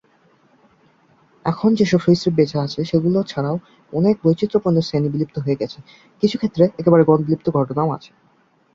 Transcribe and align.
এখন 1.45 1.69
যেসব 1.73 1.99
সরীসৃপ 1.99 2.33
বেচে 2.37 2.57
আছে 2.59 2.79
সেগুলো 2.85 3.19
ছাড়াও 3.23 3.55
আরো 3.55 3.65
অনেক 3.93 4.15
বৈচিত্রপূর্ণ 4.23 4.77
শ্রেণী 4.81 5.09
বিলুপ্ত 5.11 5.35
হয়ে 5.39 5.59
গেছে, 5.61 5.79
কিছু 6.23 6.35
ক্ষেত্রে 6.37 6.63
একেবারে 6.79 7.03
গণ-বিলুপ্তির 7.03 7.55
ঘটনাও 7.57 7.89
আছে। 7.97 8.11